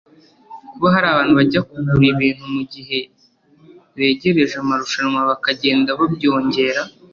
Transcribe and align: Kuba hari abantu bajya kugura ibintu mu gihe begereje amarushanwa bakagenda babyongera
Kuba 0.71 0.87
hari 0.95 1.07
abantu 1.09 1.31
bajya 1.39 1.61
kugura 1.69 2.05
ibintu 2.13 2.43
mu 2.55 2.61
gihe 2.73 2.99
begereje 3.97 4.55
amarushanwa 4.63 5.19
bakagenda 5.29 5.89
babyongera 5.99 6.81